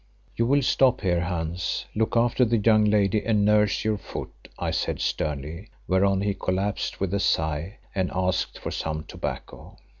"You 0.35 0.47
will 0.47 0.63
stop 0.63 1.01
here, 1.01 1.21
Hans, 1.21 1.85
look 1.93 2.17
after 2.17 2.43
the 2.43 2.57
young 2.57 2.85
lady 2.85 3.23
and 3.23 3.45
nurse 3.45 3.85
your 3.85 3.99
foot," 3.99 4.31
I 4.57 4.71
said 4.71 4.99
sternly, 4.99 5.69
whereon 5.87 6.21
he 6.21 6.33
collapsed 6.33 6.99
with 6.99 7.13
a 7.13 7.19
sigh 7.19 7.77
and 7.93 8.09
asked 8.11 8.57
for 8.57 8.71
some 8.71 9.03
tobacco. 9.03 9.77